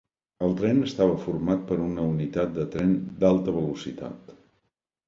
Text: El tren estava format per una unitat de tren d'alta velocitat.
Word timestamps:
El 0.45 0.53
tren 0.61 0.79
estava 0.85 1.19
format 1.25 1.61
per 1.73 1.79
una 1.89 2.09
unitat 2.15 2.59
de 2.59 2.67
tren 2.77 2.97
d'alta 3.23 3.57
velocitat. 3.61 4.35